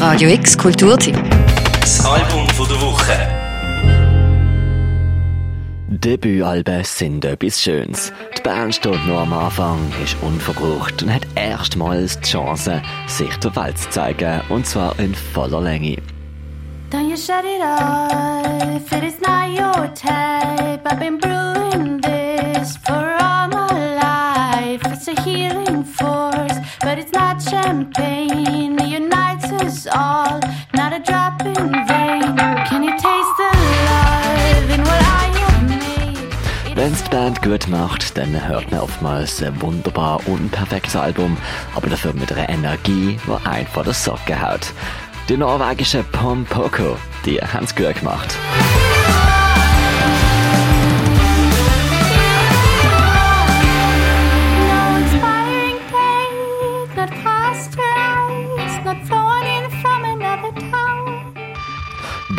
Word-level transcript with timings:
Radio 0.00 0.30
X 0.30 0.56
Kulturteam. 0.56 1.14
Das 1.78 2.02
Album 2.06 2.48
von 2.48 2.66
der 2.66 2.80
Woche. 2.80 3.12
Debütalben 5.88 6.82
sind 6.84 7.22
etwas 7.26 7.60
Schönes. 7.60 8.10
Die 8.34 8.40
Band 8.40 8.74
steht 8.74 9.06
noch 9.06 9.20
am 9.20 9.34
Anfang, 9.34 9.78
ist 10.02 10.16
unverbraucht 10.22 11.02
und 11.02 11.12
hat 11.12 11.26
erstmals 11.34 12.18
die 12.18 12.30
Chance, 12.30 12.80
sich 13.08 13.36
der 13.36 13.54
Welt 13.54 13.76
zu 13.76 13.90
zeigen, 13.90 14.40
und 14.48 14.64
zwar 14.64 14.98
in 14.98 15.14
voller 15.14 15.60
Länge. 15.60 15.98
Don't 16.90 17.10
you 17.10 17.16
shut 17.18 17.44
it 17.44 17.60
off, 17.62 18.90
it 18.92 19.04
is 19.04 19.20
not 19.20 19.50
your 19.50 19.92
type. 19.92 20.80
I've 20.86 20.98
been 20.98 21.18
brewing 21.18 21.69
Wenn 36.80 36.94
es 36.94 37.04
die 37.04 37.10
Band 37.10 37.42
gut 37.42 37.68
macht, 37.68 38.16
dann 38.16 38.48
hört 38.48 38.70
man 38.70 38.80
oftmals 38.80 39.42
ein 39.42 39.60
wunderbar 39.60 40.18
unperfektes 40.26 40.96
Album, 40.96 41.36
aber 41.74 41.90
dafür 41.90 42.14
mit 42.14 42.32
einer 42.32 42.48
Energie, 42.48 43.18
die 43.22 43.46
einen 43.46 43.66
vor 43.66 43.84
der 43.84 43.92
Socke 43.92 44.40
haut. 44.40 44.72
Die 45.28 45.36
norwegische 45.36 46.02
Pom 46.04 46.46
Poko, 46.46 46.96
die 47.26 47.38
haben 47.38 47.64
es 47.64 47.76
gut 47.76 47.96
gemacht. 47.96 48.34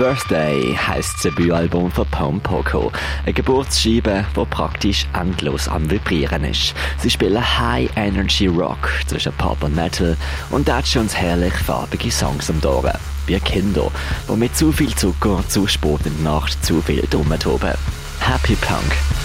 Birthday 0.00 0.74
heisst 0.74 1.16
das 1.16 1.22
Debütalbum 1.24 1.90
von 1.90 2.06
Pom 2.06 2.40
Poko. 2.40 2.90
Eine 3.24 3.34
Geburtsscheibe, 3.34 4.24
die 4.34 4.44
praktisch 4.46 5.06
endlos 5.12 5.68
am 5.68 5.90
Vibrieren 5.90 6.42
ist. 6.44 6.72
Sie 6.96 7.10
spielen 7.10 7.58
High 7.58 7.90
Energy 7.96 8.46
Rock 8.46 8.88
zwischen 9.06 9.34
Pop 9.34 9.62
und 9.62 9.76
Metal 9.76 10.16
und 10.48 10.72
hat 10.72 10.88
schon 10.88 11.06
herrlich 11.10 11.52
farbige 11.52 12.10
Songs 12.10 12.48
am 12.48 12.64
Ohren. 12.64 12.96
Wie 13.26 13.38
Kinder, 13.40 13.90
die 14.26 14.36
mit 14.36 14.56
zu 14.56 14.72
viel 14.72 14.94
Zucker 14.94 15.44
zu 15.48 15.66
spät 15.66 16.06
in 16.06 16.24
der 16.24 16.32
Nacht 16.32 16.64
zu 16.64 16.80
viel 16.80 17.06
rumtoben. 17.12 17.74
Happy 18.20 18.56
Punk. 18.56 19.19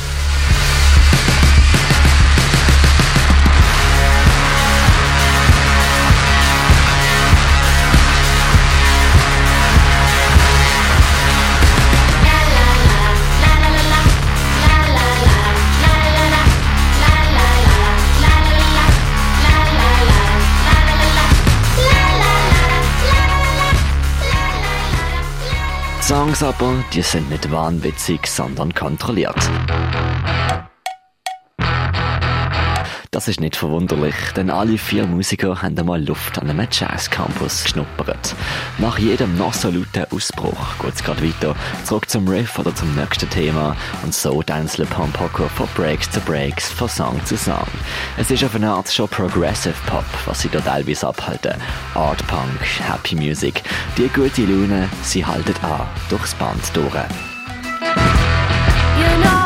Songs 26.07 26.43
aber, 26.43 26.83
die 26.93 27.01
sind 27.01 27.31
nicht 27.31 27.51
wahnwitzig, 27.51 28.27
sondern 28.27 28.71
kontrolliert. 28.75 29.35
Das 33.15 33.29
ist 33.29 33.39
nicht 33.39 33.55
verwunderlich, 33.55 34.13
denn 34.35 34.49
alle 34.49 34.77
vier 34.77 35.07
Musiker 35.07 35.61
haben 35.61 35.79
einmal 35.79 36.03
Luft 36.03 36.37
an 36.37 36.49
einem 36.49 36.67
Jazz-Campus 36.69 37.63
geschnuppert. 37.63 38.35
Nach 38.77 38.99
jedem 38.99 39.37
nasolauten 39.37 40.03
Ausbruch 40.11 40.77
geht 40.81 40.95
es 40.95 41.01
gerade 41.01 41.25
weiter, 41.25 41.55
zurück 41.85 42.09
zum 42.09 42.27
Riff 42.27 42.59
oder 42.59 42.75
zum 42.75 42.93
nächsten 42.93 43.29
Thema 43.29 43.77
und 44.03 44.13
so 44.13 44.43
tanzen 44.43 44.85
Pompoko 44.87 45.47
von 45.47 45.65
Breaks 45.77 46.11
zu 46.11 46.19
Breaks, 46.19 46.69
von 46.69 46.89
Song 46.89 47.23
zu 47.23 47.37
Song. 47.37 47.65
Es 48.17 48.31
ist 48.31 48.43
auf 48.43 48.53
eine 48.53 48.69
Art 48.69 48.91
schon 48.91 49.07
Progressive 49.07 49.75
Pop, 49.85 50.03
was 50.25 50.41
sie 50.41 50.49
da 50.49 50.59
teilweise 50.59 51.07
abhalten. 51.07 51.55
Art 51.93 52.27
Punk, 52.27 52.59
Happy 52.81 53.15
Music, 53.15 53.63
die 53.97 54.09
gute 54.09 54.41
Laune, 54.41 54.89
sie 55.03 55.25
halten 55.25 55.55
an, 55.63 55.87
durchs 56.09 56.35
Band 56.35 56.59
durch. 56.73 56.93
You 58.97 59.23
know, 59.23 59.44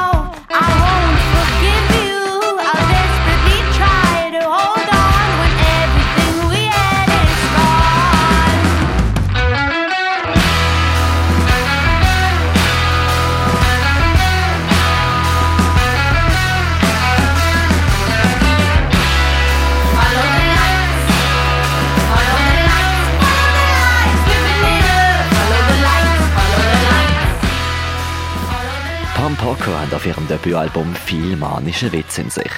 Poko 29.70 29.80
haben 29.80 29.94
auf 29.94 30.06
ihrem 30.06 30.28
Debütalbum 30.28 30.96
viel 30.96 31.36
manische 31.36 31.92
Witz 31.92 32.18
in 32.18 32.30
sich. 32.30 32.52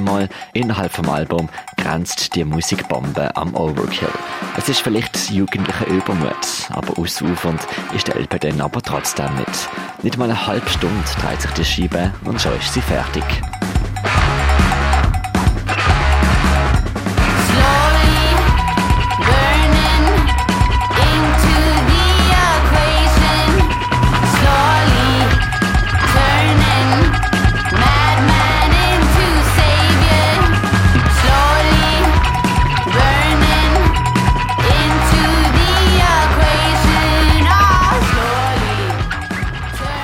Mal 0.00 0.28
innerhalb 0.52 0.92
vom 0.92 1.08
Album 1.08 1.48
grenzt 1.78 2.34
die 2.34 2.44
Musikbombe 2.44 3.34
am 3.36 3.54
Overkill. 3.54 4.08
Es 4.56 4.68
ist 4.68 4.80
vielleicht 4.80 5.30
jugendlicher 5.30 5.86
Übermut, 5.86 6.68
aber 6.70 6.98
ausufernd 6.98 7.66
ist 7.94 8.08
der 8.08 8.16
LP 8.16 8.40
dann 8.40 8.60
aber 8.60 8.82
trotzdem 8.82 9.34
nicht. 9.36 9.68
Nicht 10.02 10.18
mal 10.18 10.24
eine 10.24 10.46
halbe 10.46 10.68
Stunde 10.68 11.04
dreht 11.22 11.40
sich 11.40 11.50
die 11.52 11.64
Scheibe 11.64 12.12
und 12.24 12.40
schon 12.40 12.56
ist 12.58 12.74
sie 12.74 12.82
fertig. 12.82 13.24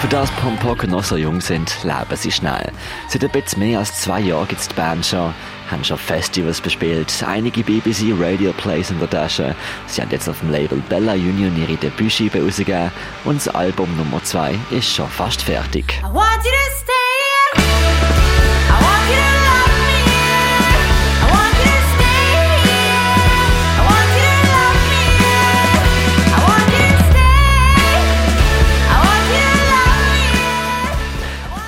Für 0.06 0.12
das 0.12 0.30
Pom 0.36 0.56
Poko 0.56 0.86
noch 0.86 1.02
so 1.02 1.16
jung 1.16 1.40
sind, 1.40 1.82
leben 1.82 2.14
sie 2.14 2.30
schnell. 2.30 2.70
Seit 3.08 3.24
ein 3.24 3.30
bisschen 3.30 3.58
mehr 3.58 3.80
als 3.80 4.02
zwei 4.02 4.20
Jahren 4.20 4.46
gibt 4.46 4.60
es 4.60 4.68
die 4.68 4.74
Band 4.76 5.04
schon, 5.04 5.34
haben 5.68 5.82
schon 5.82 5.98
Festivals 5.98 6.60
bespielt, 6.60 7.12
einige 7.26 7.64
BBC 7.64 8.14
Radio 8.16 8.52
Plays 8.52 8.92
in 8.92 9.00
der 9.00 9.10
Tasche. 9.10 9.56
Sie 9.88 10.00
haben 10.00 10.12
jetzt 10.12 10.28
auf 10.28 10.38
dem 10.38 10.52
Label 10.52 10.80
Bella 10.88 11.14
Union 11.14 11.60
ihre 11.60 11.76
Debütscheibe 11.76 12.40
rausgegeben 12.40 12.92
und 13.24 13.38
das 13.38 13.52
Album 13.52 13.96
Nummer 13.96 14.22
2 14.22 14.56
ist 14.70 14.94
schon 14.94 15.08
fast 15.08 15.42
fertig. 15.42 16.00
I 16.04 16.14
want 16.14 16.44
you 16.44 16.52
to 16.52 16.76
stay. 16.78 17.92
I 17.92 17.95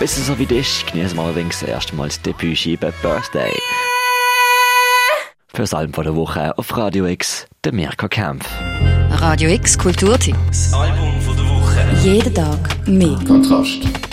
es 0.00 0.26
so 0.26 0.38
weit 0.38 0.52
ist, 0.52 0.86
genießen 0.86 1.16
wir 1.16 1.24
allerdings 1.24 1.62
erstmals 1.62 2.22
die 2.22 2.32
Debütscheibe 2.32 2.92
Birthday. 3.02 3.52
Fürs 5.52 5.74
Album 5.74 5.92
von 5.92 6.04
der 6.04 6.14
Woche 6.14 6.56
auf 6.56 6.76
Radio 6.76 7.06
X, 7.06 7.46
der 7.64 7.72
Mirko 7.72 8.06
Kempf. 8.08 8.46
Radio 9.10 9.50
X 9.50 9.76
Kulturteam. 9.76 10.36
Das 10.46 10.72
Album 10.72 11.20
von 11.20 11.36
der 11.36 11.46
Woche. 11.46 11.80
Jeden 12.04 12.32
Tag 12.32 12.86
mehr. 12.86 13.18
Kontrast. 13.26 14.07